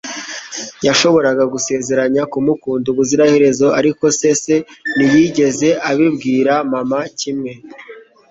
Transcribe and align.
Yashoboraga 0.87 1.43
gusezeranya 1.53 2.23
kumukunda 2.31 2.85
ubuziraherezo, 2.93 3.67
ariko 3.79 4.03
se 4.19 4.29
se 4.43 4.55
ntiyigeze 4.95 5.69
abibwira 5.89 6.53
mama 6.71 6.99
kimwe? 7.19 7.51